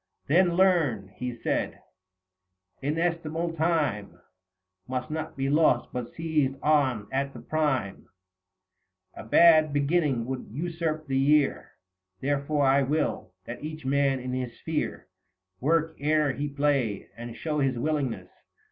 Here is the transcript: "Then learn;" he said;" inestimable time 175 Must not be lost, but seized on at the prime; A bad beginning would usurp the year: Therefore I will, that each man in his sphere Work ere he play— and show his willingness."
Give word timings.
"Then 0.25 0.55
learn;" 0.57 1.09
he 1.19 1.31
said;" 1.43 1.77
inestimable 2.81 3.53
time 3.53 4.19
175 4.87 4.89
Must 4.89 5.11
not 5.11 5.37
be 5.37 5.47
lost, 5.47 5.93
but 5.93 6.11
seized 6.15 6.55
on 6.63 7.07
at 7.11 7.33
the 7.33 7.39
prime; 7.39 8.07
A 9.13 9.23
bad 9.23 9.71
beginning 9.71 10.25
would 10.25 10.47
usurp 10.49 11.05
the 11.05 11.19
year: 11.19 11.73
Therefore 12.19 12.65
I 12.65 12.81
will, 12.81 13.35
that 13.45 13.63
each 13.63 13.85
man 13.85 14.19
in 14.19 14.33
his 14.33 14.57
sphere 14.57 15.07
Work 15.59 15.97
ere 15.99 16.33
he 16.33 16.47
play— 16.49 17.05
and 17.15 17.35
show 17.37 17.59
his 17.59 17.77
willingness." 17.77 18.31